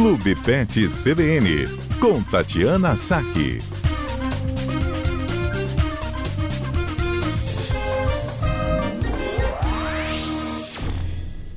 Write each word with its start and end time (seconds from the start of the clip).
Clube 0.00 0.34
Pet 0.34 0.88
CBN, 0.88 1.66
com 2.00 2.22
Tatiana 2.22 2.96
Saque. 2.96 3.58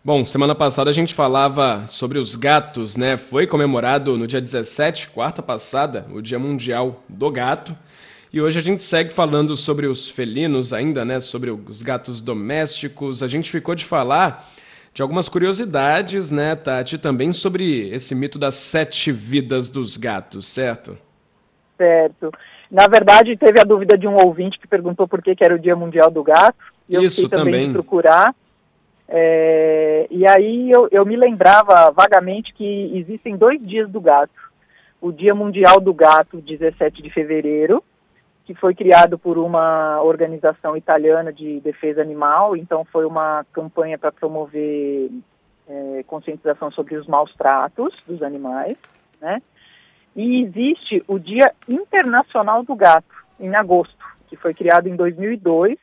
Bom, 0.03 0.25
semana 0.25 0.53
passada 0.53 0.89
a 0.89 0.93
gente 0.93 1.13
falava 1.13 1.87
sobre 1.87 2.19
os 2.19 2.35
gatos, 2.35 2.97
né? 2.97 3.15
Foi 3.15 3.47
comemorado 3.47 4.17
no 4.17 4.27
dia 4.27 4.41
17, 4.41 5.07
quarta 5.07 5.41
passada, 5.41 6.05
o 6.11 6.21
Dia 6.21 6.37
Mundial 6.37 7.01
do 7.07 7.31
Gato. 7.31 7.73
E 8.33 8.41
hoje 8.41 8.59
a 8.59 8.61
gente 8.61 8.83
segue 8.83 9.13
falando 9.13 9.55
sobre 9.55 9.87
os 9.87 10.09
felinos 10.09 10.73
ainda, 10.73 11.05
né? 11.05 11.21
Sobre 11.21 11.49
os 11.49 11.81
gatos 11.81 12.19
domésticos. 12.19 13.23
A 13.23 13.27
gente 13.29 13.49
ficou 13.49 13.73
de 13.73 13.85
falar 13.85 14.45
de 14.93 15.01
algumas 15.01 15.27
curiosidades, 15.27 16.29
né, 16.29 16.55
Tati, 16.55 16.97
também 16.97 17.33
sobre 17.33 17.89
esse 17.89 18.13
mito 18.13 18.37
das 18.37 18.55
sete 18.55 19.11
vidas 19.11 19.67
dos 19.67 19.97
gatos, 19.97 20.47
certo? 20.47 20.97
Certo. 21.75 22.31
Na 22.69 22.87
verdade, 22.87 23.35
teve 23.35 23.59
a 23.59 23.63
dúvida 23.63 23.97
de 23.97 24.07
um 24.07 24.15
ouvinte 24.15 24.59
que 24.59 24.67
perguntou 24.67 25.07
por 25.07 25.21
que, 25.21 25.35
que 25.35 25.43
era 25.43 25.55
o 25.55 25.59
Dia 25.59 25.75
Mundial 25.75 26.11
do 26.11 26.23
Gato. 26.23 26.57
E 26.87 26.95
eu 26.95 27.01
Isso 27.01 27.27
também. 27.29 27.45
também. 27.45 27.73
procurar. 27.73 28.35
É, 29.07 30.07
e 30.09 30.27
aí 30.27 30.71
eu, 30.71 30.87
eu 30.91 31.05
me 31.05 31.15
lembrava 31.15 31.91
vagamente 31.91 32.53
que 32.53 32.91
existem 32.95 33.35
dois 33.35 33.59
dias 33.65 33.89
do 33.89 33.99
gato. 33.99 34.31
O 35.01 35.11
Dia 35.11 35.35
Mundial 35.35 35.79
do 35.79 35.93
Gato, 35.93 36.37
17 36.37 37.01
de 37.03 37.09
fevereiro, 37.09 37.83
que 38.45 38.53
foi 38.53 38.75
criado 38.75 39.17
por 39.17 39.37
uma 39.37 40.01
organização 40.01 40.75
italiana 40.75 41.31
de 41.31 41.59
defesa 41.61 42.01
animal, 42.01 42.57
então 42.57 42.83
foi 42.85 43.05
uma 43.05 43.45
campanha 43.53 43.97
para 43.97 44.11
promover 44.11 45.09
é, 45.67 46.03
conscientização 46.05 46.69
sobre 46.71 46.95
os 46.95 47.07
maus 47.07 47.33
tratos 47.35 47.93
dos 48.05 48.21
animais, 48.21 48.77
né? 49.21 49.41
E 50.15 50.43
existe 50.43 51.03
o 51.07 51.17
Dia 51.17 51.53
Internacional 51.67 52.63
do 52.63 52.75
Gato, 52.75 53.15
em 53.39 53.55
agosto, 53.55 53.97
que 54.27 54.35
foi 54.35 54.53
criado 54.53 54.87
em 54.87 54.95
2002 54.95 55.77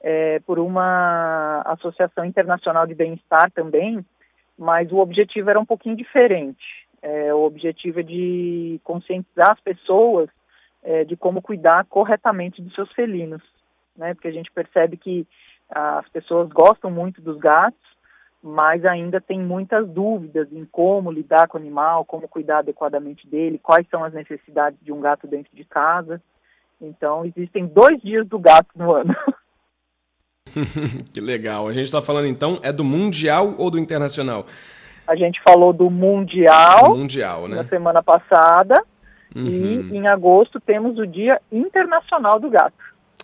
é, 0.00 0.40
por 0.40 0.58
uma 0.58 1.60
associação 1.66 2.24
internacional 2.24 2.86
de 2.86 2.94
bem-estar 2.94 3.50
também, 3.50 4.04
mas 4.56 4.90
o 4.90 4.98
objetivo 4.98 5.50
era 5.50 5.60
um 5.60 5.66
pouquinho 5.66 5.96
diferente. 5.96 6.86
É, 7.02 7.34
o 7.34 7.42
objetivo 7.44 8.00
é 8.00 8.02
de 8.02 8.80
conscientizar 8.84 9.50
as 9.50 9.60
pessoas 9.60 10.30
é, 10.82 11.04
de 11.04 11.16
como 11.16 11.42
cuidar 11.42 11.84
corretamente 11.86 12.62
dos 12.62 12.74
seus 12.74 12.90
felinos, 12.92 13.42
né? 13.96 14.14
Porque 14.14 14.28
a 14.28 14.32
gente 14.32 14.50
percebe 14.50 14.96
que 14.96 15.26
as 15.70 16.08
pessoas 16.08 16.48
gostam 16.48 16.90
muito 16.90 17.20
dos 17.20 17.38
gatos, 17.38 17.78
mas 18.42 18.84
ainda 18.84 19.20
tem 19.20 19.38
muitas 19.38 19.88
dúvidas 19.88 20.50
em 20.52 20.64
como 20.64 21.12
lidar 21.12 21.46
com 21.46 21.58
o 21.58 21.60
animal, 21.60 22.04
como 22.04 22.26
cuidar 22.26 22.58
adequadamente 22.58 23.26
dele, 23.28 23.60
quais 23.62 23.86
são 23.88 24.02
as 24.02 24.12
necessidades 24.12 24.78
de 24.82 24.92
um 24.92 25.00
gato 25.00 25.26
dentro 25.26 25.54
de 25.54 25.64
casa. 25.64 26.20
Então, 26.80 27.24
existem 27.24 27.66
dois 27.66 28.00
dias 28.00 28.26
do 28.26 28.38
gato 28.38 28.70
no 28.74 28.92
ano. 28.92 29.14
que 31.12 31.20
legal. 31.20 31.68
A 31.68 31.72
gente 31.72 31.86
está 31.86 32.02
falando 32.02 32.26
então, 32.26 32.58
é 32.62 32.72
do 32.72 32.84
Mundial 32.84 33.54
ou 33.58 33.70
do 33.70 33.78
Internacional? 33.78 34.46
A 35.06 35.16
gente 35.16 35.40
falou 35.42 35.72
do 35.72 35.90
Mundial, 35.90 36.90
mundial 36.90 37.48
né? 37.48 37.56
na 37.56 37.64
semana 37.64 38.02
passada, 38.02 38.74
Uhum. 39.34 39.88
E 39.92 39.96
em 39.96 40.06
agosto 40.08 40.60
temos 40.60 40.98
o 40.98 41.06
Dia 41.06 41.40
Internacional 41.50 42.40
do 42.40 42.50
Gato. 42.50 42.74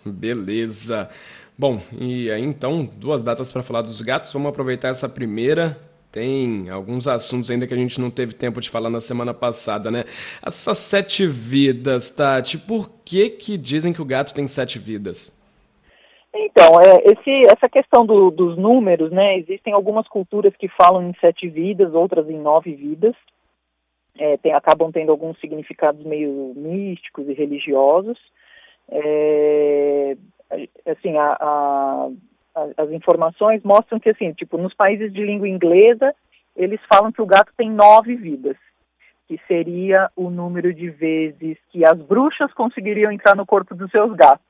Beleza. 0.05 1.09
Bom, 1.57 1.81
e 1.99 2.31
aí 2.31 2.43
então, 2.43 2.85
duas 2.85 3.23
datas 3.23 3.51
para 3.51 3.63
falar 3.63 3.81
dos 3.81 3.99
gatos. 4.01 4.31
Vamos 4.31 4.49
aproveitar 4.49 4.89
essa 4.89 5.09
primeira. 5.09 5.77
Tem 6.11 6.69
alguns 6.69 7.07
assuntos 7.07 7.51
ainda 7.51 7.67
que 7.67 7.73
a 7.73 7.77
gente 7.77 7.99
não 7.99 8.09
teve 8.09 8.33
tempo 8.33 8.61
de 8.61 8.69
falar 8.69 8.89
na 8.89 9.01
semana 9.01 9.33
passada, 9.33 9.91
né? 9.91 10.05
Essas 10.45 10.77
sete 10.77 11.27
vidas, 11.27 12.09
Tati, 12.09 12.57
por 12.57 12.89
que 13.03 13.29
que 13.29 13.57
dizem 13.57 13.91
que 13.91 14.01
o 14.01 14.05
gato 14.05 14.33
tem 14.33 14.47
sete 14.47 14.79
vidas? 14.79 15.35
Então, 16.33 16.79
é, 16.79 17.11
esse, 17.11 17.41
essa 17.51 17.67
questão 17.67 18.05
do, 18.05 18.31
dos 18.31 18.57
números, 18.57 19.11
né? 19.11 19.37
Existem 19.37 19.73
algumas 19.73 20.07
culturas 20.07 20.55
que 20.57 20.69
falam 20.69 21.09
em 21.09 21.13
sete 21.19 21.49
vidas, 21.49 21.93
outras 21.93 22.29
em 22.29 22.39
nove 22.39 22.73
vidas 22.73 23.15
é, 24.17 24.37
tem, 24.37 24.53
acabam 24.53 24.91
tendo 24.91 25.11
alguns 25.11 25.39
significados 25.39 26.03
meio 26.05 26.53
místicos 26.55 27.27
e 27.27 27.33
religiosos. 27.33 28.17
É, 28.89 30.17
assim, 30.85 31.17
a, 31.17 31.37
a, 31.39 32.09
as 32.77 32.91
informações 32.91 33.61
mostram 33.63 33.99
que, 33.99 34.09
assim, 34.09 34.33
tipo, 34.33 34.57
nos 34.57 34.73
países 34.73 35.11
de 35.13 35.23
língua 35.23 35.47
inglesa, 35.47 36.13
eles 36.55 36.79
falam 36.91 37.11
que 37.11 37.21
o 37.21 37.25
gato 37.25 37.51
tem 37.55 37.69
nove 37.69 38.15
vidas, 38.15 38.57
que 39.27 39.39
seria 39.47 40.09
o 40.15 40.29
número 40.29 40.73
de 40.73 40.89
vezes 40.89 41.57
que 41.69 41.85
as 41.85 41.97
bruxas 41.97 42.53
conseguiriam 42.53 43.11
entrar 43.11 43.35
no 43.35 43.45
corpo 43.45 43.75
dos 43.75 43.91
seus 43.91 44.15
gatos. 44.15 44.45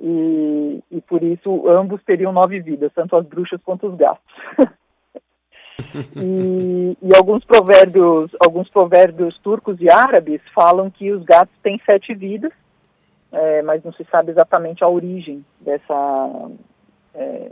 E, 0.00 0.82
e 0.90 1.00
por 1.02 1.22
isso 1.22 1.68
ambos 1.68 2.02
teriam 2.02 2.32
nove 2.32 2.60
vidas, 2.60 2.92
tanto 2.94 3.14
as 3.16 3.24
bruxas 3.24 3.60
quanto 3.62 3.86
os 3.86 3.96
gatos. 3.96 4.24
e, 6.16 6.96
e, 7.02 7.16
alguns 7.16 7.44
provérbios, 7.44 8.30
alguns 8.40 8.68
provérbios 8.68 9.38
turcos 9.38 9.80
e 9.80 9.90
árabes 9.90 10.40
falam 10.54 10.90
que 10.90 11.10
os 11.10 11.24
gatos 11.24 11.54
têm 11.62 11.80
sete 11.88 12.14
vidas, 12.14 12.52
é, 13.32 13.62
mas 13.62 13.82
não 13.82 13.92
se 13.92 14.04
sabe 14.10 14.30
exatamente 14.30 14.84
a 14.84 14.88
origem 14.88 15.44
dessa, 15.60 16.50
é, 17.14 17.50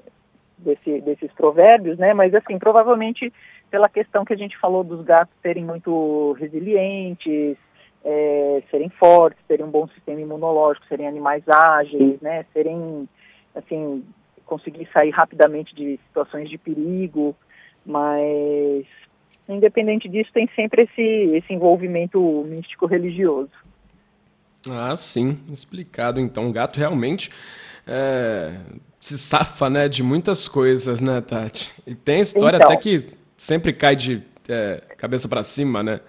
desse, 0.58 1.00
desses 1.00 1.32
provérbios, 1.32 1.98
né? 1.98 2.14
Mas 2.14 2.34
assim, 2.34 2.58
provavelmente 2.58 3.32
pela 3.70 3.88
questão 3.88 4.24
que 4.24 4.32
a 4.32 4.36
gente 4.36 4.58
falou 4.58 4.84
dos 4.84 5.02
gatos 5.04 5.34
serem 5.42 5.64
muito 5.64 6.32
resilientes, 6.38 7.56
é, 8.04 8.62
serem 8.70 8.90
fortes, 8.90 9.42
terem 9.48 9.64
um 9.64 9.70
bom 9.70 9.88
sistema 9.88 10.20
imunológico, 10.20 10.86
serem 10.86 11.08
animais 11.08 11.42
ágeis, 11.48 12.20
né? 12.20 12.44
Serem 12.52 13.08
assim 13.54 14.04
conseguir 14.44 14.88
sair 14.92 15.10
rapidamente 15.10 15.74
de 15.74 15.98
situações 16.08 16.48
de 16.50 16.58
perigo. 16.58 17.34
Mas, 17.84 18.86
independente 19.48 20.08
disso, 20.08 20.30
tem 20.32 20.48
sempre 20.54 20.82
esse, 20.82 21.36
esse 21.36 21.52
envolvimento 21.52 22.20
místico 22.48 22.86
religioso. 22.86 23.50
Ah, 24.70 24.94
sim, 24.94 25.38
explicado. 25.50 26.20
Então, 26.20 26.48
o 26.48 26.52
gato 26.52 26.78
realmente 26.78 27.30
é, 27.86 28.56
se 29.00 29.18
safa 29.18 29.68
né, 29.68 29.88
de 29.88 30.02
muitas 30.02 30.46
coisas, 30.46 31.00
né, 31.00 31.20
Tati? 31.20 31.72
E 31.86 31.94
tem 31.94 32.20
história 32.20 32.56
então, 32.56 32.70
até 32.70 32.76
que 32.76 33.10
sempre 33.36 33.72
cai 33.72 33.96
de 33.96 34.22
é, 34.48 34.80
cabeça 34.96 35.28
para 35.28 35.42
cima, 35.42 35.82
né? 35.82 36.00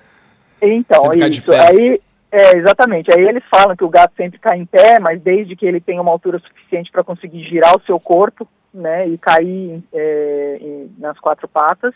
Então, 0.62 1.02
sempre 1.02 1.30
isso. 1.30 1.52
Aí, 1.52 2.00
é, 2.34 2.58
exatamente. 2.58 3.14
Aí 3.14 3.24
eles 3.24 3.44
falam 3.48 3.76
que 3.76 3.84
o 3.84 3.90
gato 3.90 4.16
sempre 4.18 4.40
cai 4.40 4.58
em 4.58 4.66
pé, 4.66 4.98
mas 4.98 5.22
desde 5.22 5.56
que 5.56 5.68
ele 5.68 5.80
tenha 5.80 6.02
uma 6.02 6.12
altura 6.12 6.40
suficiente 6.40 6.92
para 6.92 7.04
conseguir 7.04 7.44
girar 7.44 7.78
o 7.78 7.82
seu 7.82 8.00
corpo, 8.00 8.48
né, 8.74 9.08
e 9.08 9.20
cair 9.20 9.84
é, 9.94 10.88
nas 10.98 11.20
quatro 11.20 11.48
patas. 11.48 11.94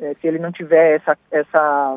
É, 0.00 0.14
se 0.20 0.26
ele 0.26 0.40
não 0.40 0.50
tiver 0.50 0.96
essa, 0.96 1.16
essa, 1.30 1.96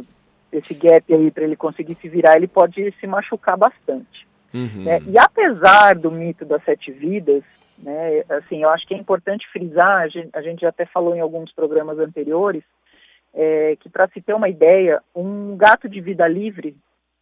esse 0.52 0.76
gap 0.76 1.12
aí 1.12 1.32
para 1.32 1.44
ele 1.44 1.56
conseguir 1.56 1.98
se 2.00 2.08
virar, 2.08 2.36
ele 2.36 2.48
pode 2.48 2.94
se 3.00 3.08
machucar 3.08 3.58
bastante. 3.58 4.28
Uhum. 4.54 4.84
Né? 4.84 5.00
E 5.08 5.18
apesar 5.18 5.96
do 5.96 6.12
mito 6.12 6.46
das 6.46 6.64
sete 6.64 6.92
vidas, 6.92 7.44
né, 7.80 8.24
assim, 8.30 8.62
eu 8.62 8.70
acho 8.70 8.88
que 8.88 8.94
é 8.94 8.98
importante 8.98 9.48
frisar, 9.52 10.02
a 10.02 10.08
gente, 10.08 10.30
a 10.34 10.42
gente 10.44 10.62
já 10.62 10.70
até 10.70 10.86
falou 10.86 11.16
em 11.16 11.20
alguns 11.20 11.52
programas 11.52 11.98
anteriores, 11.98 12.64
é, 13.34 13.76
que 13.80 13.90
para 13.90 14.08
se 14.10 14.22
ter 14.22 14.36
uma 14.36 14.50
ideia, 14.50 15.02
um 15.16 15.56
gato 15.58 15.90
de 15.90 16.00
vida 16.00 16.28
livre, 16.28 16.76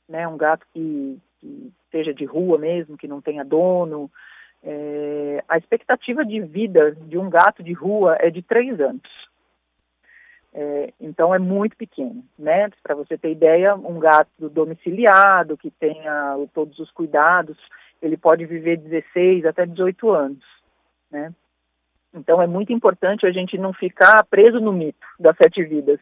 né, 0.10 0.28
um 0.28 0.36
gato 0.36 0.66
que, 0.74 1.18
que 1.40 1.72
seja 1.92 2.14
de 2.14 2.26
rua 2.26 2.58
mesmo, 2.58 2.98
que 2.98 3.08
não 3.08 3.22
tenha 3.22 3.46
dono, 3.46 4.12
é, 4.64 5.44
a 5.48 5.58
expectativa 5.58 6.26
de 6.26 6.42
vida 6.42 6.92
de 6.92 7.18
um 7.18 7.30
gato 7.30 7.64
de 7.64 7.72
rua 7.72 8.18
é 8.20 8.30
de 8.30 8.42
três 8.42 8.80
anos. 8.82 9.30
É, 10.52 10.92
então 11.00 11.34
é 11.34 11.38
muito 11.38 11.78
pequeno, 11.78 12.26
né? 12.38 12.70
Para 12.82 12.96
você 12.96 13.18
ter 13.18 13.32
ideia, 13.32 13.76
um 13.76 14.00
gato 14.00 14.50
domiciliado 14.50 15.56
que 15.56 15.70
tenha 15.70 16.36
todos 16.54 16.80
os 16.80 16.90
cuidados, 16.92 17.56
ele 18.02 18.18
pode 18.18 18.46
viver 18.46 18.78
16 18.78 19.46
até 19.46 19.66
18 19.66 20.10
anos, 20.10 20.44
né? 21.12 21.32
Então 22.14 22.42
é 22.42 22.48
muito 22.48 22.74
importante 22.74 23.28
a 23.28 23.32
gente 23.32 23.58
não 23.60 23.72
ficar 23.72 24.26
preso 24.26 24.60
no 24.60 24.74
mito 24.74 25.06
das 25.20 25.38
sete 25.38 25.64
vidas, 25.64 26.00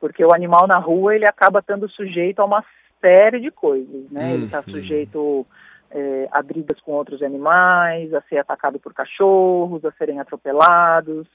porque 0.00 0.24
o 0.24 0.32
animal 0.32 0.66
na 0.66 0.78
rua 0.78 1.14
ele 1.14 1.26
acaba 1.26 1.58
estando 1.58 1.86
sujeito 1.90 2.40
a 2.40 2.46
uma 2.46 2.64
série 3.00 3.40
de 3.40 3.50
coisas, 3.50 4.10
né? 4.10 4.34
Ele 4.34 4.44
está 4.44 4.58
uhum. 4.58 4.72
sujeito 4.72 5.46
é, 5.90 6.28
a 6.30 6.42
brigas 6.42 6.80
com 6.80 6.92
outros 6.92 7.22
animais, 7.22 8.12
a 8.12 8.20
ser 8.22 8.38
atacado 8.38 8.78
por 8.78 8.92
cachorros, 8.92 9.84
a 9.84 9.92
serem 9.92 10.20
atropelados, 10.20 11.26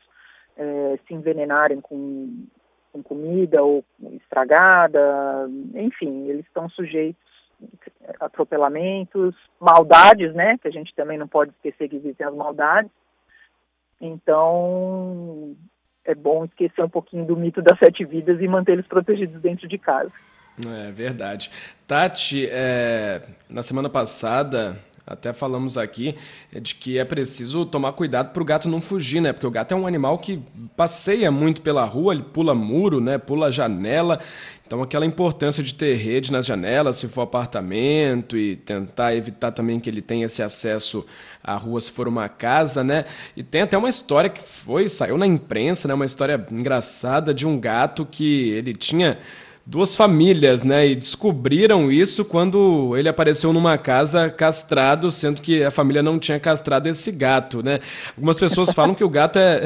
é, 0.57 0.99
se 1.07 1.13
envenenarem 1.13 1.79
com, 1.81 2.45
com 2.91 3.01
comida 3.01 3.63
ou 3.63 3.83
estragada, 4.13 5.49
enfim, 5.73 6.27
eles 6.27 6.45
estão 6.45 6.69
sujeitos 6.69 7.21
a 8.19 8.25
atropelamentos, 8.25 9.35
maldades, 9.59 10.33
né, 10.33 10.57
que 10.57 10.67
a 10.67 10.71
gente 10.71 10.93
também 10.95 11.17
não 11.17 11.27
pode 11.27 11.51
esquecer 11.51 11.87
que 11.87 11.95
existem 11.95 12.25
as 12.25 12.33
maldades. 12.33 12.91
Então, 13.99 15.55
é 16.03 16.15
bom 16.15 16.43
esquecer 16.45 16.83
um 16.83 16.89
pouquinho 16.89 17.25
do 17.25 17.37
mito 17.37 17.61
das 17.61 17.77
sete 17.77 18.03
vidas 18.03 18.41
e 18.41 18.47
manter 18.47 18.73
eles 18.73 18.87
protegidos 18.87 19.39
dentro 19.41 19.67
de 19.67 19.77
casa. 19.77 20.11
É 20.67 20.91
verdade. 20.91 21.49
Tati, 21.87 22.47
é, 22.49 23.21
na 23.49 23.63
semana 23.63 23.89
passada 23.89 24.77
até 25.05 25.33
falamos 25.33 25.77
aqui 25.77 26.15
é, 26.53 26.59
de 26.59 26.75
que 26.75 26.97
é 26.97 27.03
preciso 27.03 27.65
tomar 27.65 27.91
cuidado 27.93 28.31
para 28.31 28.41
o 28.41 28.45
gato 28.45 28.69
não 28.69 28.79
fugir, 28.79 29.21
né? 29.21 29.33
Porque 29.33 29.47
o 29.47 29.51
gato 29.51 29.73
é 29.73 29.75
um 29.75 29.87
animal 29.87 30.17
que 30.19 30.41
passeia 30.77 31.31
muito 31.31 31.61
pela 31.61 31.83
rua, 31.83 32.13
ele 32.13 32.23
pula 32.23 32.53
muro, 32.53 33.01
né? 33.01 33.17
Pula 33.17 33.51
janela. 33.51 34.19
Então 34.65 34.81
aquela 34.81 35.05
importância 35.05 35.63
de 35.63 35.73
ter 35.73 35.95
rede 35.95 36.31
nas 36.31 36.45
janelas, 36.45 36.97
se 36.97 37.07
for 37.07 37.23
apartamento 37.23 38.37
e 38.37 38.55
tentar 38.55 39.13
evitar 39.15 39.51
também 39.51 39.79
que 39.79 39.89
ele 39.89 40.01
tenha 40.01 40.27
esse 40.27 40.41
acesso 40.41 41.05
à 41.43 41.55
rua 41.55 41.81
se 41.81 41.91
for 41.91 42.07
uma 42.07 42.29
casa, 42.29 42.83
né? 42.83 43.05
E 43.35 43.43
tem 43.43 43.63
até 43.63 43.77
uma 43.77 43.89
história 43.89 44.29
que 44.29 44.41
foi, 44.41 44.87
saiu 44.87 45.17
na 45.17 45.27
imprensa, 45.27 45.87
né? 45.87 45.93
Uma 45.93 46.05
história 46.05 46.45
engraçada 46.51 47.33
de 47.33 47.45
um 47.45 47.59
gato 47.59 48.05
que 48.05 48.51
ele 48.51 48.73
tinha 48.73 49.17
duas 49.65 49.95
famílias, 49.95 50.63
né? 50.63 50.87
E 50.87 50.95
descobriram 50.95 51.91
isso 51.91 52.25
quando 52.25 52.95
ele 52.97 53.07
apareceu 53.07 53.53
numa 53.53 53.77
casa 53.77 54.29
castrado, 54.29 55.11
sendo 55.11 55.41
que 55.41 55.63
a 55.63 55.71
família 55.71 56.01
não 56.01 56.19
tinha 56.19 56.39
castrado 56.39 56.87
esse 56.87 57.11
gato, 57.11 57.63
né? 57.63 57.79
Algumas 58.15 58.39
pessoas 58.39 58.71
falam 58.73 58.95
que 58.95 59.03
o 59.03 59.09
gato 59.09 59.39
é 59.39 59.61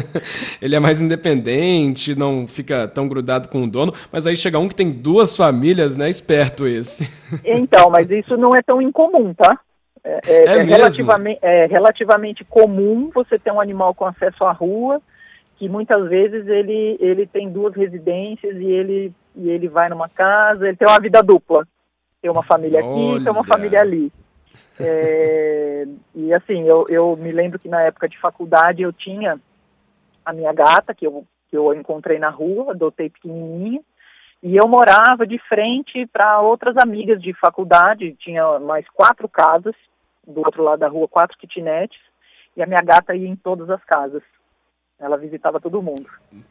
ele 0.60 0.76
é 0.76 0.80
mais 0.80 1.00
independente, 1.00 2.14
não 2.14 2.46
fica 2.46 2.86
tão 2.88 3.08
grudado 3.08 3.48
com 3.48 3.64
o 3.64 3.70
dono, 3.70 3.92
mas 4.10 4.26
aí 4.26 4.36
chega 4.36 4.58
um 4.58 4.68
que 4.68 4.74
tem 4.74 4.90
duas 4.90 5.36
famílias, 5.36 5.96
né? 5.96 6.08
Esperto 6.08 6.66
esse. 6.66 7.10
Então, 7.44 7.88
mas 7.90 8.10
isso 8.10 8.36
não 8.36 8.50
é 8.54 8.62
tão 8.62 8.80
incomum, 8.80 9.32
tá? 9.32 9.58
É, 10.04 10.20
é, 10.26 10.36
é, 10.36 10.58
é 10.58 10.62
relativamente, 10.62 11.38
é 11.40 11.66
relativamente 11.66 12.44
comum 12.44 13.10
você 13.14 13.38
ter 13.38 13.50
um 13.50 13.60
animal 13.60 13.94
com 13.94 14.04
acesso 14.04 14.44
à 14.44 14.52
rua 14.52 15.00
que 15.62 15.68
muitas 15.68 16.08
vezes 16.08 16.44
ele, 16.48 16.96
ele 16.98 17.24
tem 17.24 17.48
duas 17.48 17.72
residências 17.72 18.56
e 18.56 18.64
ele, 18.64 19.14
e 19.36 19.48
ele 19.48 19.68
vai 19.68 19.88
numa 19.88 20.08
casa, 20.08 20.66
ele 20.66 20.76
tem 20.76 20.88
uma 20.88 20.98
vida 20.98 21.22
dupla. 21.22 21.64
Tem 22.20 22.28
uma 22.28 22.42
família 22.42 22.80
aqui, 22.80 22.88
Olha. 22.88 23.22
tem 23.22 23.32
uma 23.32 23.44
família 23.44 23.80
ali. 23.80 24.12
É, 24.80 25.86
e 26.16 26.34
assim, 26.34 26.64
eu, 26.64 26.86
eu 26.88 27.16
me 27.16 27.30
lembro 27.30 27.60
que 27.60 27.68
na 27.68 27.80
época 27.80 28.08
de 28.08 28.18
faculdade 28.18 28.82
eu 28.82 28.92
tinha 28.92 29.38
a 30.24 30.32
minha 30.32 30.52
gata, 30.52 30.92
que 30.92 31.06
eu, 31.06 31.24
que 31.48 31.56
eu 31.56 31.72
encontrei 31.72 32.18
na 32.18 32.28
rua, 32.28 32.72
adotei 32.72 33.08
pequenininha, 33.08 33.80
e 34.42 34.56
eu 34.56 34.66
morava 34.66 35.24
de 35.24 35.38
frente 35.48 36.08
para 36.12 36.40
outras 36.40 36.76
amigas 36.76 37.22
de 37.22 37.32
faculdade, 37.34 38.16
tinha 38.18 38.58
mais 38.58 38.84
quatro 38.88 39.28
casas, 39.28 39.76
do 40.26 40.40
outro 40.40 40.64
lado 40.64 40.80
da 40.80 40.88
rua, 40.88 41.06
quatro 41.06 41.38
kitnets, 41.38 42.00
e 42.56 42.62
a 42.64 42.66
minha 42.66 42.82
gata 42.82 43.14
ia 43.14 43.28
em 43.28 43.36
todas 43.36 43.70
as 43.70 43.84
casas. 43.84 44.24
Ela 45.02 45.16
visitava 45.16 45.60
todo 45.60 45.82
mundo. 45.82 46.06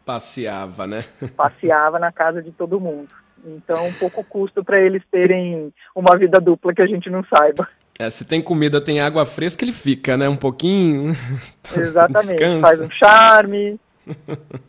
Passeava, 0.05 0.85
né? 0.85 1.05
Passeava 1.37 1.97
na 1.97 2.11
casa 2.11 2.43
de 2.43 2.51
todo 2.51 2.81
mundo. 2.81 3.07
Então, 3.45 3.91
pouco 3.93 4.23
custo 4.25 4.63
para 4.63 4.79
eles 4.79 5.01
terem 5.09 5.73
uma 5.95 6.17
vida 6.17 6.37
dupla 6.39 6.73
que 6.73 6.81
a 6.81 6.85
gente 6.85 7.09
não 7.09 7.23
saiba. 7.23 7.67
É, 7.97 8.09
se 8.09 8.25
tem 8.25 8.41
comida, 8.41 8.81
tem 8.81 8.99
água 8.99 9.25
fresca, 9.25 9.63
ele 9.63 9.71
fica, 9.71 10.17
né? 10.17 10.27
Um 10.27 10.35
pouquinho. 10.35 11.13
Exatamente. 11.75 12.27
Descansa. 12.27 12.61
Faz 12.61 12.79
um 12.79 12.91
charme. 12.91 13.79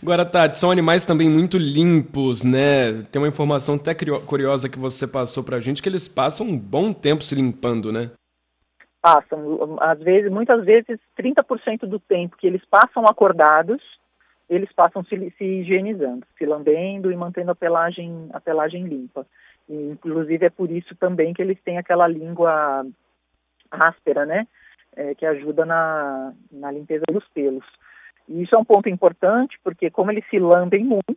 Agora, 0.00 0.24
Tati, 0.24 0.58
são 0.58 0.70
animais 0.70 1.04
também 1.04 1.28
muito 1.28 1.58
limpos, 1.58 2.44
né? 2.44 3.02
Tem 3.10 3.20
uma 3.20 3.28
informação 3.28 3.74
até 3.74 3.94
curiosa 3.94 4.68
que 4.68 4.78
você 4.78 5.06
passou 5.06 5.42
pra 5.42 5.60
gente, 5.60 5.82
que 5.82 5.88
eles 5.88 6.06
passam 6.06 6.46
um 6.46 6.56
bom 6.56 6.92
tempo 6.92 7.24
se 7.24 7.34
limpando, 7.34 7.92
né? 7.92 8.10
Passam, 9.00 9.76
às 9.80 9.98
vezes, 10.00 10.30
muitas 10.30 10.64
vezes, 10.64 10.98
30% 11.18 11.86
do 11.86 11.98
tempo 11.98 12.36
que 12.36 12.46
eles 12.46 12.64
passam 12.64 13.04
acordados, 13.06 13.82
eles 14.48 14.72
passam 14.72 15.04
se, 15.04 15.32
se, 15.36 15.44
higienizando, 15.44 16.26
se 16.36 16.46
lambendo 16.46 17.12
e 17.12 17.16
mantendo 17.16 17.50
a 17.50 17.54
pelagem, 17.54 18.28
a 18.32 18.40
pelagem 18.40 18.84
limpa. 18.84 19.26
E, 19.68 19.74
inclusive 19.90 20.46
é 20.46 20.50
por 20.50 20.70
isso 20.70 20.94
também 20.96 21.34
que 21.34 21.42
eles 21.42 21.60
têm 21.62 21.78
aquela 21.78 22.08
língua 22.08 22.86
áspera, 23.70 24.24
né? 24.24 24.46
É, 24.96 25.14
que 25.14 25.26
ajuda 25.26 25.64
na, 25.64 26.32
na 26.50 26.72
limpeza 26.72 27.04
dos 27.12 27.26
pelos. 27.28 27.64
E 28.28 28.42
isso 28.42 28.54
é 28.54 28.58
um 28.58 28.64
ponto 28.64 28.88
importante, 28.88 29.58
porque 29.62 29.90
como 29.90 30.10
eles 30.10 30.24
se 30.28 30.38
lambem 30.38 30.82
muito, 30.84 31.16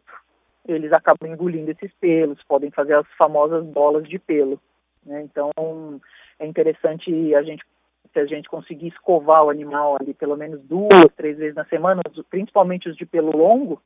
eles 0.67 0.91
acabam 0.93 1.31
engolindo 1.31 1.71
esses 1.71 1.91
pelos, 1.99 2.43
podem 2.43 2.69
fazer 2.69 2.95
as 2.95 3.07
famosas 3.17 3.65
bolas 3.65 4.07
de 4.07 4.19
pelo. 4.19 4.59
Né? 5.05 5.21
Então, 5.23 5.51
é 6.41 6.47
interessante 6.47 7.35
a 7.35 7.43
gente 7.43 7.63
se 8.11 8.19
a 8.19 8.25
gente 8.25 8.49
conseguir 8.49 8.89
escovar 8.89 9.45
o 9.45 9.49
animal 9.49 9.95
ali 9.97 10.13
pelo 10.13 10.35
menos 10.35 10.61
duas, 10.63 11.05
três 11.15 11.37
vezes 11.37 11.55
na 11.55 11.63
semana, 11.65 12.01
principalmente 12.29 12.89
os 12.89 12.97
de 12.97 13.05
pelo 13.05 13.31
longo, 13.31 13.81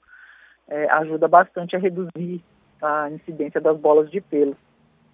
é, 0.68 0.90
ajuda 0.94 1.28
bastante 1.28 1.76
a 1.76 1.80
reduzir 1.80 2.44
a 2.82 3.12
incidência 3.12 3.62
das 3.62 3.78
bolas 3.78 4.10
de 4.10 4.20
pelo. 4.20 4.58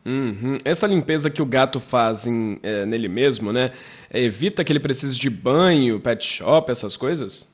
Uhum. 0.05 0.57
Essa 0.63 0.87
limpeza 0.87 1.29
que 1.29 1.41
o 1.41 1.45
gato 1.45 1.77
faz 1.77 2.25
em, 2.25 2.57
é, 2.63 2.85
nele 2.85 3.09
mesmo, 3.09 3.51
né? 3.51 3.71
Evita 4.13 4.63
que 4.63 4.71
ele 4.71 4.79
precise 4.79 5.19
de 5.19 5.29
banho, 5.29 5.99
pet 5.99 6.23
shop, 6.23 6.71
essas 6.71 6.95
coisas? 6.95 7.51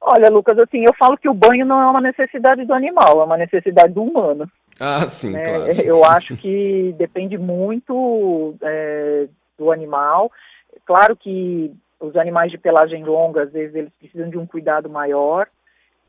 Olha, 0.00 0.30
Lucas, 0.30 0.58
assim, 0.58 0.82
eu 0.84 0.94
falo 0.98 1.18
que 1.18 1.28
o 1.28 1.34
banho 1.34 1.66
não 1.66 1.80
é 1.80 1.86
uma 1.86 2.00
necessidade 2.00 2.64
do 2.64 2.72
animal, 2.72 3.20
é 3.20 3.24
uma 3.24 3.36
necessidade 3.36 3.92
do 3.92 4.02
humano. 4.02 4.50
Ah, 4.80 5.06
sim, 5.08 5.32
né? 5.32 5.44
claro. 5.44 5.72
Eu 5.82 6.04
acho 6.04 6.36
que 6.36 6.94
depende 6.98 7.38
muito 7.38 8.54
é, 8.62 9.28
do 9.58 9.70
animal. 9.70 10.30
Claro 10.84 11.16
que 11.16 11.74
os 11.98 12.16
animais 12.16 12.50
de 12.50 12.58
pelagem 12.58 13.04
longa, 13.04 13.44
às 13.44 13.52
vezes, 13.52 13.74
eles 13.74 13.92
precisam 13.98 14.28
de 14.28 14.38
um 14.38 14.46
cuidado 14.46 14.88
maior, 14.88 15.48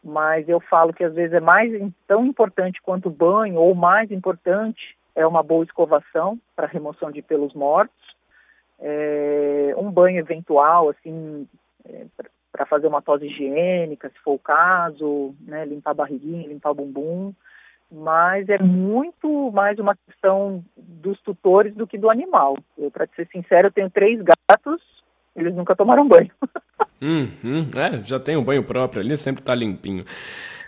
mas 0.04 0.48
eu 0.48 0.60
falo 0.60 0.94
que 0.94 1.04
às 1.04 1.14
vezes 1.14 1.34
é 1.34 1.40
mais 1.40 1.72
tão 2.08 2.25
importante 2.25 2.81
quanto 2.81 3.08
o 3.08 3.12
banho, 3.12 3.56
ou 3.56 3.74
mais 3.74 4.12
importante, 4.12 4.98
é 5.16 5.25
uma 5.25 5.42
boa 5.42 5.64
escovação 5.64 6.40
para 6.56 6.68
remoção 6.68 7.10
de 7.10 7.22
pelos 7.22 7.54
mortos. 7.54 7.96
É, 8.80 9.74
um 9.78 9.90
banho 9.90 10.19
eventual, 10.19 10.90
assim, 10.90 11.48
é, 11.86 12.06
para 12.52 12.66
fazer 12.66 12.88
uma 12.88 13.02
tosse 13.02 13.25
higiênica, 13.25 14.10
se 14.10 14.19
for 14.19 14.34
o 14.34 14.40
caso, 14.40 15.34
né, 15.42 15.66
limpar 15.66 15.92
a 15.92 15.96
barriguinha, 15.96 16.48
limpar 16.48 16.72
o 16.72 16.75
bumbum 16.75 17.34
mas 17.92 18.50
é 18.50 18.57
muito 18.57 19.51
mais 19.51 19.80
uma 19.80 19.95
questão 19.95 20.63
dos 20.75 21.19
tutores 21.22 21.74
do 21.74 21.88
que 21.88 21.98
do 21.98 22.10
animal. 22.10 22.57
Para 22.92 23.07
ser 23.16 23.28
sincero, 23.31 23.68
eu 23.68 23.72
tenho 23.72 23.89
três 23.89 24.22
gatos, 24.22 24.81
eles 25.36 25.56
nunca 25.56 25.75
tomaram 25.75 26.07
banho. 26.07 26.31
Uhum, 27.01 27.69
é, 27.75 28.04
já 28.04 28.19
tem 28.19 28.36
um 28.36 28.44
banho 28.44 28.63
próprio 28.63 29.01
ali, 29.01 29.18
sempre 29.18 29.42
está 29.42 29.56
limpinho. 29.56 30.04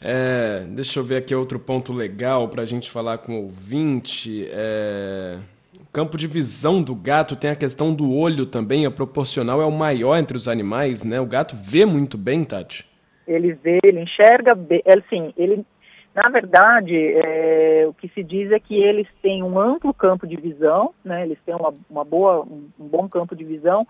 É, 0.01 0.65
deixa 0.69 0.99
eu 0.99 1.03
ver 1.03 1.17
aqui 1.17 1.35
outro 1.35 1.59
ponto 1.59 1.91
legal 1.91 2.47
para 2.47 2.61
a 2.61 2.65
gente 2.65 2.89
falar 2.89 3.17
com 3.17 3.33
o 3.33 3.43
ouvinte. 3.43 4.47
É, 4.49 5.37
o 5.77 5.85
campo 5.91 6.17
de 6.17 6.25
visão 6.25 6.81
do 6.81 6.95
gato 6.95 7.35
tem 7.35 7.51
a 7.51 7.55
questão 7.55 7.93
do 7.93 8.13
olho 8.13 8.45
também, 8.45 8.85
é 8.85 8.89
proporcional, 8.89 9.61
é 9.61 9.65
o 9.65 9.71
maior 9.71 10.15
entre 10.17 10.37
os 10.37 10.47
animais, 10.47 11.03
né? 11.03 11.19
O 11.19 11.25
gato 11.25 11.53
vê 11.55 11.85
muito 11.85 12.17
bem, 12.17 12.45
Tati? 12.45 12.87
Ele 13.27 13.53
vê, 13.53 13.79
ele 13.83 14.01
enxerga 14.01 14.55
bem, 14.55 14.81
assim, 14.87 15.33
ele 15.37 15.65
na 16.13 16.29
verdade, 16.29 16.95
é, 16.95 17.85
o 17.87 17.93
que 17.93 18.07
se 18.09 18.23
diz 18.23 18.51
é 18.51 18.59
que 18.59 18.75
eles 18.75 19.07
têm 19.21 19.43
um 19.43 19.59
amplo 19.59 19.93
campo 19.93 20.27
de 20.27 20.35
visão, 20.35 20.93
né, 21.03 21.23
eles 21.23 21.37
têm 21.45 21.55
uma, 21.55 21.73
uma 21.89 22.03
boa, 22.03 22.41
um, 22.41 22.69
um, 22.79 22.87
bom 22.87 23.07
campo 23.07 23.35
de 23.35 23.43
visão, 23.43 23.87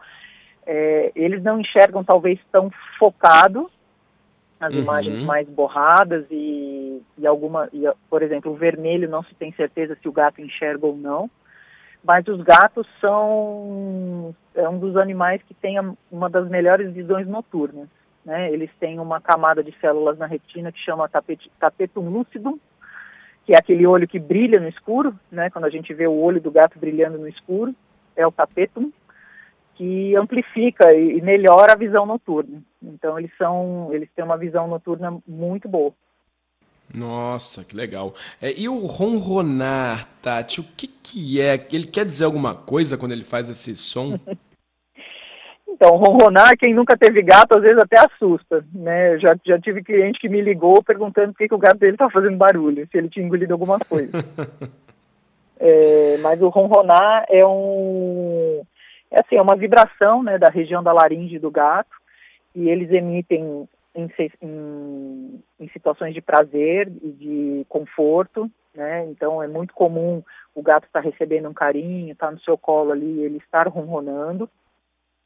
é, 0.66 1.12
eles 1.16 1.42
não 1.42 1.60
enxergam 1.60 2.04
talvez 2.04 2.40
tão 2.52 2.70
focado 2.98 3.70
as 4.60 4.74
uhum. 4.74 4.82
imagens 4.82 5.24
mais 5.24 5.48
borradas 5.48 6.26
e, 6.30 7.02
e 7.18 7.26
alguma, 7.26 7.70
e, 7.72 7.84
por 8.10 8.22
exemplo, 8.22 8.52
o 8.52 8.56
vermelho 8.56 9.10
não 9.10 9.24
se 9.24 9.34
tem 9.36 9.54
certeza 9.54 9.98
se 10.02 10.08
o 10.08 10.12
gato 10.12 10.42
enxerga 10.42 10.86
ou 10.86 10.98
não, 10.98 11.30
mas 12.04 12.28
os 12.28 12.42
gatos 12.42 12.86
são 13.00 14.36
é 14.54 14.68
um 14.68 14.78
dos 14.78 14.98
animais 14.98 15.42
que 15.44 15.54
tem 15.54 15.78
uma 16.12 16.30
das 16.30 16.48
melhores 16.50 16.92
visões 16.94 17.28
noturnas. 17.28 17.88
Né? 18.30 18.54
Eles 18.54 18.70
têm 18.80 19.00
uma 19.00 19.20
camada 19.20 19.64
de 19.64 19.74
células 19.82 20.16
na 20.20 20.28
retina 20.28 20.72
que 20.72 20.78
chama 20.78 21.10
tapete, 21.10 21.52
tapetum 21.60 22.10
lucidum, 22.10 22.60
que 23.44 23.56
é 23.56 23.58
aquele 23.58 23.88
olho 23.88 24.08
que 24.08 24.20
brilha 24.20 24.60
no 24.60 24.68
escuro, 24.68 25.20
né? 25.32 25.50
quando 25.50 25.66
a 25.66 25.70
gente 25.72 25.92
vê 25.96 26.06
o 26.06 26.14
olho 26.14 26.40
do 26.40 26.52
gato 26.52 26.78
brilhando 26.78 27.18
no 27.18 27.28
escuro, 27.28 27.74
é 28.16 28.28
o 28.28 28.32
tapetum, 28.32 28.92
que 29.74 30.16
amplifica 30.16 30.94
e 30.94 31.20
melhora 31.24 31.74
a 31.74 31.76
visão 31.76 32.06
noturna. 32.06 32.62
Então 32.84 33.18
eles 33.18 33.32
são, 33.36 33.90
eles 33.92 34.08
têm 34.16 34.24
uma 34.24 34.38
visão 34.38 34.68
noturna 34.68 35.18
muito 35.28 35.68
boa. 35.68 35.92
Nossa, 36.94 37.64
que 37.64 37.76
legal. 37.76 38.14
É, 38.40 38.54
e 38.56 38.70
o 38.70 38.86
ronronar, 38.86 40.08
Tati, 40.22 40.62
o 40.62 40.64
que, 40.64 40.86
que 40.86 41.42
é? 41.42 41.68
Ele 41.72 41.88
quer 41.88 42.06
dizer 42.06 42.26
alguma 42.26 42.54
coisa 42.54 42.96
quando 42.96 43.12
ele 43.12 43.24
faz 43.24 43.50
esse 43.50 43.76
som? 43.76 44.20
Então, 45.80 45.96
ronronar, 45.96 46.58
quem 46.58 46.74
nunca 46.74 46.98
teve 46.98 47.22
gato, 47.22 47.58
às 47.58 47.62
vezes 47.62 47.78
até 47.82 47.98
assusta, 48.02 48.66
né? 48.74 49.18
Já, 49.18 49.34
já 49.46 49.58
tive 49.58 49.82
cliente 49.82 50.20
que 50.20 50.28
me 50.28 50.42
ligou 50.42 50.84
perguntando 50.84 51.32
por 51.32 51.38
que, 51.38 51.48
que 51.48 51.56
o 51.56 51.58
gato 51.58 51.78
dele 51.78 51.96
tá 51.96 52.10
fazendo 52.10 52.36
barulho, 52.36 52.86
se 52.92 52.98
ele 52.98 53.08
tinha 53.08 53.26
engolido 53.26 53.54
alguma 53.54 53.80
coisa. 53.80 54.12
é, 55.58 56.18
mas 56.18 56.42
o 56.42 56.50
ronronar 56.50 57.26
é 57.30 57.46
um... 57.46 58.62
É 59.10 59.22
assim, 59.22 59.38
é 59.38 59.42
uma 59.42 59.56
vibração, 59.56 60.22
né, 60.22 60.38
da 60.38 60.50
região 60.50 60.84
da 60.84 60.92
laringe 60.92 61.40
do 61.40 61.50
gato, 61.50 61.96
e 62.54 62.70
eles 62.70 62.92
emitem 62.92 63.66
em, 63.96 64.10
em, 64.42 65.44
em, 65.62 65.70
situações 65.70 66.14
de 66.14 66.20
prazer 66.20 66.92
e 67.02 67.10
de 67.10 67.66
conforto, 67.70 68.52
né? 68.76 69.06
Então 69.06 69.42
é 69.42 69.48
muito 69.48 69.74
comum 69.74 70.22
o 70.54 70.62
gato 70.62 70.88
estar 70.88 71.02
tá 71.02 71.10
recebendo 71.10 71.48
um 71.48 71.54
carinho, 71.54 72.12
estar 72.12 72.28
tá 72.28 72.32
no 72.34 72.40
seu 72.42 72.58
colo 72.58 72.92
ali, 72.92 73.22
ele 73.22 73.38
estar 73.38 73.66
ronronando. 73.70 74.50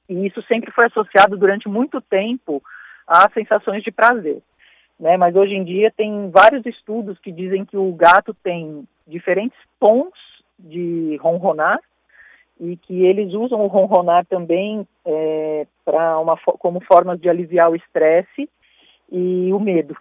E 0.10 0.28
isso 0.28 0.42
sempre 0.44 0.72
foi 0.72 0.86
associado 0.86 1.38
durante 1.38 1.68
muito 1.68 2.02
tempo 2.02 2.62
a 3.08 3.30
sensações 3.32 3.84
de 3.84 3.92
prazer. 3.92 4.42
Né? 5.00 5.18
Mas 5.18 5.36
hoje 5.36 5.54
em 5.54 5.64
dia 5.64 5.92
tem 5.96 6.30
vários 6.30 6.66
estudos 6.66 7.18
que 7.20 7.32
dizem 7.32 7.66
que 7.66 7.78
o 7.78 7.92
gato 7.94 8.34
tem 8.44 8.88
diferentes 9.08 9.58
tons 9.80 10.14
de 10.58 11.18
ronronar 11.18 11.80
e 12.60 12.78
que 12.78 13.04
eles 13.04 13.34
usam 13.34 13.60
o 13.62 13.68
ronronar 13.68 14.26
também 14.26 14.88
é, 15.06 15.68
para 15.84 16.20
uma 16.20 16.38
como 16.38 16.80
formas 16.82 17.20
de 17.20 17.28
aliviar 17.28 17.70
o 17.70 17.76
estresse 17.76 18.50
e 19.12 19.52
o 19.52 19.60
medo. 19.60 19.98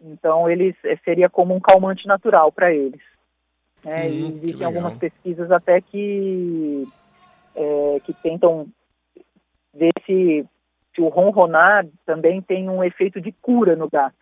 Então 0.00 0.50
eles 0.50 0.74
é, 0.84 0.96
seria 0.96 1.30
como 1.30 1.54
um 1.54 1.60
calmante 1.60 2.06
natural 2.06 2.52
para 2.52 2.72
eles. 2.74 3.00
Né? 3.82 4.08
Hum, 4.08 4.28
existem 4.28 4.66
algumas 4.66 4.96
pesquisas 4.98 5.50
até 5.50 5.80
que 5.80 6.86
é, 7.54 8.00
que 8.04 8.12
tentam 8.14 8.66
ver 9.74 9.92
se, 10.06 10.44
se 10.94 11.00
o 11.00 11.08
ronronar 11.08 11.86
também 12.06 12.40
tem 12.40 12.68
um 12.68 12.82
efeito 12.82 13.20
de 13.20 13.32
cura 13.32 13.76
no 13.76 13.88
gato, 13.88 14.14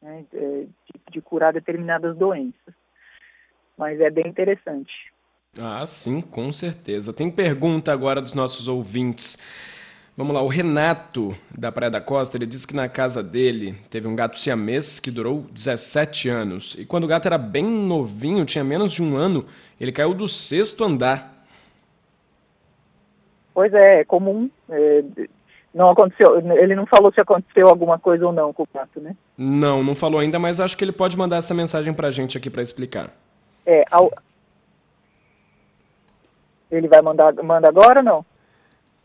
né? 0.00 0.24
de, 0.32 0.68
de 1.10 1.20
curar 1.20 1.52
determinadas 1.52 2.16
doenças. 2.16 2.74
Mas 3.76 4.00
é 4.00 4.10
bem 4.10 4.26
interessante. 4.26 4.92
Ah, 5.58 5.84
sim, 5.84 6.20
com 6.20 6.52
certeza. 6.52 7.12
Tem 7.12 7.30
pergunta 7.30 7.92
agora 7.92 8.22
dos 8.22 8.32
nossos 8.32 8.68
ouvintes. 8.68 9.36
Vamos 10.16 10.34
lá, 10.34 10.42
o 10.42 10.46
Renato, 10.46 11.34
da 11.58 11.72
Praia 11.72 11.90
da 11.90 12.00
Costa, 12.00 12.36
ele 12.36 12.46
disse 12.46 12.66
que 12.66 12.76
na 12.76 12.86
casa 12.86 13.22
dele 13.22 13.74
teve 13.88 14.06
um 14.06 14.14
gato 14.14 14.38
siamês 14.38 15.00
que 15.00 15.10
durou 15.10 15.46
17 15.50 16.28
anos. 16.28 16.74
E 16.78 16.84
quando 16.84 17.04
o 17.04 17.06
gato 17.06 17.26
era 17.26 17.38
bem 17.38 17.64
novinho, 17.64 18.44
tinha 18.44 18.62
menos 18.62 18.92
de 18.92 19.02
um 19.02 19.16
ano, 19.16 19.46
ele 19.80 19.90
caiu 19.90 20.12
do 20.12 20.28
sexto 20.28 20.84
andar. 20.84 21.41
Pois 23.54 23.72
é, 23.74 24.00
é 24.00 24.04
comum. 24.04 24.50
É, 24.70 25.02
não 25.74 25.90
aconteceu, 25.90 26.38
ele 26.38 26.74
não 26.74 26.84
falou 26.84 27.12
se 27.12 27.20
aconteceu 27.20 27.66
alguma 27.66 27.98
coisa 27.98 28.26
ou 28.26 28.32
não 28.32 28.52
com 28.52 28.64
o 28.64 28.68
gato, 28.72 29.00
né? 29.00 29.16
Não, 29.38 29.82
não 29.82 29.94
falou 29.94 30.20
ainda, 30.20 30.38
mas 30.38 30.60
acho 30.60 30.76
que 30.76 30.84
ele 30.84 30.92
pode 30.92 31.16
mandar 31.16 31.36
essa 31.36 31.54
mensagem 31.54 31.94
pra 31.94 32.10
gente 32.10 32.36
aqui 32.36 32.50
para 32.50 32.62
explicar. 32.62 33.10
É, 33.64 33.84
ao... 33.90 34.12
ele 36.70 36.88
vai 36.88 37.00
mandar 37.00 37.32
manda 37.42 37.68
agora 37.68 38.00
ou 38.00 38.04
não? 38.04 38.26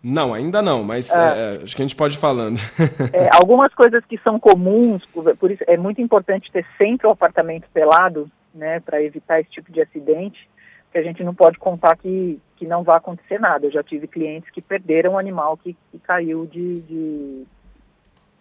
Não, 0.04 0.34
ainda 0.34 0.62
não, 0.62 0.84
mas 0.84 1.16
ah. 1.16 1.36
é, 1.36 1.64
acho 1.64 1.76
que 1.76 1.82
a 1.82 1.86
gente 1.86 1.96
pode 1.96 2.16
ir 2.16 2.20
falando. 2.20 2.60
é, 3.14 3.30
algumas 3.34 3.74
coisas 3.74 4.04
que 4.06 4.18
são 4.20 4.40
comuns, 4.40 5.04
por 5.40 5.52
isso 5.52 5.64
é 5.68 5.78
muito 5.78 6.02
importante 6.02 6.52
ter 6.52 6.66
sempre 6.78 7.08
o 7.08 7.12
apartamento 7.12 7.68
pelado, 7.74 8.30
né, 8.54 8.80
para 8.80 9.02
evitar 9.02 9.40
esse 9.40 9.50
tipo 9.50 9.72
de 9.72 9.82
acidente, 9.82 10.50
que 10.98 11.00
a 11.00 11.04
gente 11.04 11.24
não 11.24 11.36
pode 11.36 11.60
contar 11.60 11.96
que, 11.96 12.40
que 12.56 12.66
não 12.66 12.84
vai 12.84 12.98
acontecer 12.98 13.40
nada. 13.40 13.68
Eu 13.68 13.72
já 13.72 13.84
tive 13.84 14.08
clientes 14.08 14.50
que 14.50 14.62
perderam 14.62 15.14
um 15.14 15.18
animal 15.18 15.56
que, 15.56 15.78
que 15.92 16.00
caiu 16.00 16.48
de, 16.48 16.82
de, 16.82 17.44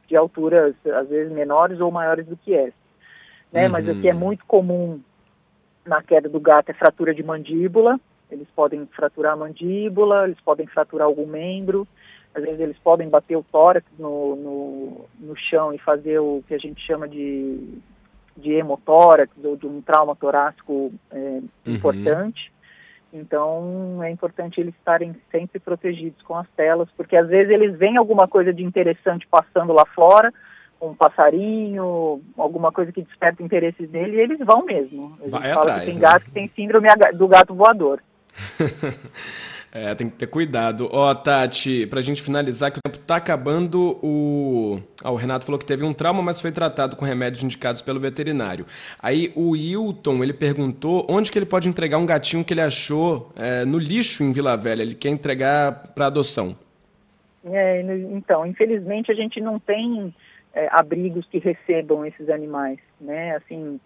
de, 0.08 0.16
alturas, 0.16 0.74
às 0.86 1.08
vezes 1.08 1.30
menores 1.30 1.80
ou 1.80 1.90
maiores 1.90 2.26
do 2.26 2.36
que 2.36 2.54
essa. 2.54 2.72
Né? 3.52 3.66
Uhum. 3.66 3.72
Mas 3.72 3.88
o 3.88 4.00
que 4.00 4.08
é 4.08 4.14
muito 4.14 4.44
comum 4.46 4.98
na 5.84 6.02
queda 6.02 6.30
do 6.30 6.40
gato 6.40 6.70
é 6.70 6.72
fratura 6.72 7.14
de 7.14 7.22
mandíbula, 7.22 8.00
eles 8.30 8.48
podem 8.56 8.86
fraturar 8.86 9.34
a 9.34 9.36
mandíbula, 9.36 10.24
eles 10.24 10.40
podem 10.40 10.66
fraturar 10.66 11.06
algum 11.06 11.26
membro, 11.26 11.86
às 12.34 12.42
vezes 12.42 12.58
eles 12.58 12.78
podem 12.78 13.08
bater 13.08 13.36
o 13.36 13.44
tórax 13.44 13.86
no, 13.98 14.34
no, 14.34 15.04
no 15.20 15.36
chão 15.36 15.74
e 15.74 15.78
fazer 15.78 16.18
o 16.18 16.42
que 16.48 16.54
a 16.54 16.58
gente 16.58 16.84
chama 16.84 17.06
de, 17.06 17.78
de 18.36 18.52
hemotórax 18.52 19.32
ou 19.42 19.56
de 19.56 19.66
um 19.66 19.80
trauma 19.80 20.14
torácico 20.14 20.92
é, 21.10 21.16
uhum. 21.16 21.48
importante. 21.66 22.52
Então 23.12 24.02
é 24.02 24.10
importante 24.10 24.60
eles 24.60 24.74
estarem 24.74 25.14
sempre 25.30 25.58
protegidos 25.58 26.20
com 26.22 26.36
as 26.36 26.46
telas, 26.56 26.88
porque 26.96 27.16
às 27.16 27.28
vezes 27.28 27.50
eles 27.50 27.76
veem 27.78 27.96
alguma 27.96 28.28
coisa 28.28 28.52
de 28.52 28.62
interessante 28.62 29.26
passando 29.30 29.72
lá 29.72 29.86
fora, 29.94 30.32
um 30.80 30.94
passarinho, 30.94 32.20
alguma 32.36 32.70
coisa 32.70 32.92
que 32.92 33.02
desperta 33.02 33.42
interesses 33.42 33.88
dele, 33.88 34.16
e 34.16 34.20
eles 34.20 34.38
vão 34.40 34.64
mesmo. 34.64 35.16
Eles 35.20 35.30
Vai 35.30 35.50
atrás, 35.50 35.80
que 35.80 35.86
tem 35.86 35.94
né? 35.94 36.00
gato 36.00 36.24
que 36.24 36.30
tem 36.32 36.50
síndrome 36.54 36.88
do 37.14 37.28
gato 37.28 37.54
voador. 37.54 38.02
é, 39.76 39.94
tem 39.94 40.08
que 40.08 40.16
ter 40.16 40.26
cuidado. 40.26 40.88
Ó, 40.90 41.10
oh, 41.10 41.14
Tati, 41.14 41.86
pra 41.86 42.00
gente 42.00 42.22
finalizar, 42.22 42.72
que 42.72 42.78
o 42.78 42.80
tempo 42.82 43.04
tá 43.04 43.16
acabando, 43.16 43.98
o... 44.02 44.80
Ah, 45.04 45.10
o 45.10 45.16
Renato 45.16 45.44
falou 45.44 45.58
que 45.58 45.66
teve 45.66 45.84
um 45.84 45.92
trauma, 45.92 46.22
mas 46.22 46.40
foi 46.40 46.50
tratado 46.50 46.96
com 46.96 47.04
remédios 47.04 47.44
indicados 47.44 47.82
pelo 47.82 48.00
veterinário. 48.00 48.64
Aí 48.98 49.30
o 49.36 49.50
Wilton, 49.50 50.22
ele 50.22 50.32
perguntou 50.32 51.06
onde 51.10 51.30
que 51.30 51.38
ele 51.38 51.44
pode 51.44 51.68
entregar 51.68 51.98
um 51.98 52.06
gatinho 52.06 52.42
que 52.42 52.54
ele 52.54 52.62
achou 52.62 53.30
é, 53.36 53.66
no 53.66 53.78
lixo 53.78 54.24
em 54.24 54.32
Vila 54.32 54.56
Velha. 54.56 54.80
Ele 54.80 54.94
quer 54.94 55.10
entregar 55.10 55.92
para 55.94 56.06
adoção. 56.06 56.56
É, 57.44 57.82
então, 58.12 58.46
infelizmente 58.46 59.12
a 59.12 59.14
gente 59.14 59.42
não 59.42 59.58
tem 59.58 60.14
é, 60.54 60.68
abrigos 60.72 61.26
que 61.26 61.38
recebam 61.38 62.04
esses 62.06 62.30
animais, 62.30 62.78
né? 62.98 63.36
Assim, 63.36 63.78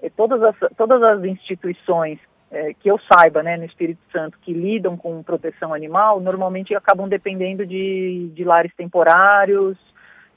é, 0.00 0.08
todas 0.08 0.40
as, 0.40 0.56
todas 0.76 1.02
as 1.02 1.24
instituições 1.24 2.20
é, 2.52 2.74
que 2.74 2.88
eu 2.88 3.00
saiba, 3.10 3.42
né, 3.42 3.56
no 3.56 3.64
Espírito 3.64 4.00
Santo, 4.12 4.38
que 4.42 4.52
lidam 4.52 4.94
com 4.96 5.22
proteção 5.22 5.72
animal, 5.72 6.20
normalmente 6.20 6.74
acabam 6.74 7.08
dependendo 7.08 7.64
de, 7.64 8.30
de 8.34 8.44
lares 8.44 8.72
temporários, 8.76 9.78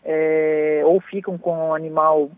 é, 0.04 0.82
ou 0.86 1.02
ficam 1.02 1.38
com 1.38 1.70
o 1.70 1.74
animal, 1.74 2.32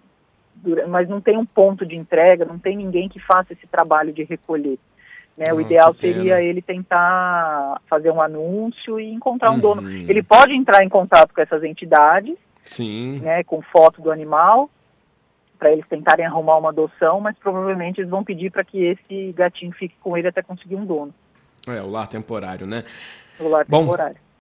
mas 0.88 1.08
não 1.08 1.22
tem 1.22 1.38
um 1.38 1.46
ponto 1.46 1.86
de 1.86 1.96
entrega, 1.96 2.44
não 2.44 2.58
tem 2.58 2.76
ninguém 2.76 3.08
que 3.08 3.20
faça 3.20 3.54
esse 3.54 3.68
trabalho 3.68 4.12
de 4.12 4.24
recolher. 4.24 4.80
Né? 5.38 5.54
o 5.54 5.62
ideal 5.62 5.94
seria 5.94 6.42
ele 6.42 6.64
tentar 6.64 7.80
fazer 7.88 8.10
um 8.10 8.20
anúncio 8.20 9.00
e 9.00 9.14
encontrar 9.14 9.52
um 9.52 9.54
uhum. 9.54 9.60
dono. 9.60 9.92
Ele 9.92 10.24
pode 10.24 10.52
entrar 10.52 10.84
em 10.84 10.90
contato 10.90 11.32
com 11.32 11.40
essas 11.40 11.64
entidades, 11.64 12.36
Sim. 12.66 13.20
Né, 13.20 13.44
com 13.44 13.62
foto 13.62 14.02
do 14.02 14.12
animal, 14.12 14.68
para 15.58 15.72
eles 15.72 15.88
tentarem 15.88 16.26
arrumar 16.26 16.58
uma 16.58 16.70
adoção, 16.70 17.20
mas 17.20 17.38
provavelmente 17.38 18.00
eles 18.00 18.10
vão 18.10 18.24
pedir 18.24 18.52
para 18.52 18.64
que 18.64 18.84
esse 18.84 19.32
gatinho 19.34 19.72
fique 19.74 19.96
com 20.02 20.18
ele 20.18 20.28
até 20.28 20.42
conseguir 20.42 20.76
um 20.76 20.86
dono. 20.86 21.14
É, 21.68 21.82
o 21.82 21.90
lar 21.90 22.08
temporário, 22.08 22.66
né? 22.66 22.84
O 23.40 23.48
lar 23.48 23.66
Bom, 23.68 23.82
temporário. 23.82 24.18